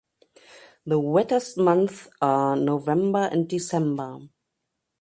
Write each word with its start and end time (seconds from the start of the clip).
The 0.83 0.99
wettest 0.99 1.59
months 1.59 2.07
are 2.23 2.55
November 2.55 3.29
and 3.31 3.47
December. 3.47 4.17